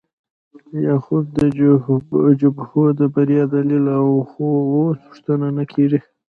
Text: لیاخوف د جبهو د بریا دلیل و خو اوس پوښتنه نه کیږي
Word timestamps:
لیاخوف 0.79 1.25
د 2.13 2.17
جبهو 2.41 2.83
د 2.99 3.01
بریا 3.13 3.43
دلیل 3.53 3.85
و 4.07 4.11
خو 4.29 4.45
اوس 4.73 4.97
پوښتنه 5.05 5.47
نه 5.57 5.63
کیږي 5.73 5.99